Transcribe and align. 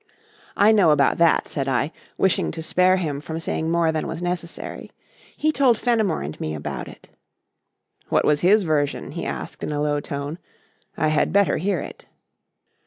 "I 0.57 0.71
know 0.71 0.89
about 0.89 1.19
that," 1.19 1.47
said 1.47 1.67
I, 1.67 1.91
wishing 2.17 2.49
to 2.53 2.63
spare 2.63 2.97
him 2.97 3.21
from 3.21 3.39
saying 3.39 3.69
more 3.69 3.91
than 3.91 4.07
was 4.07 4.19
necessary. 4.19 4.89
"He 5.37 5.51
told 5.51 5.77
Fenimore 5.77 6.23
and 6.23 6.39
me 6.41 6.55
about 6.55 6.87
it." 6.87 7.09
"What 8.09 8.25
was 8.25 8.41
his 8.41 8.63
version?" 8.63 9.11
he 9.11 9.27
asked 9.27 9.61
in 9.63 9.71
a 9.71 9.79
low 9.79 9.99
tone. 9.99 10.39
"I 10.97 11.09
had 11.09 11.31
better 11.31 11.57
hear 11.57 11.81
it." 11.81 12.07